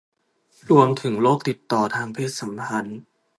[0.69, 2.99] รวมถึงโรคติดต่อทางเพศสัมพันธ์